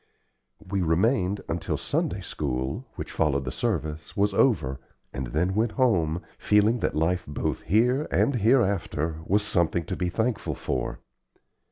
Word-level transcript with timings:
We 0.67 0.81
remained 0.81 1.41
until 1.47 1.77
Sunday 1.77 2.21
school, 2.21 2.87
which 2.95 3.11
followed 3.11 3.45
the 3.45 3.51
service, 3.51 4.17
was 4.17 4.33
over, 4.33 4.79
and 5.13 5.27
then 5.27 5.53
went 5.53 5.73
home, 5.73 6.23
feeling 6.39 6.79
that 6.79 6.95
life 6.95 7.23
both 7.27 7.61
here 7.61 8.07
and 8.09 8.37
hereafter 8.37 9.17
was 9.27 9.43
something 9.43 9.83
to 9.85 9.95
be 9.95 10.09
thankful 10.09 10.55
for. 10.55 11.01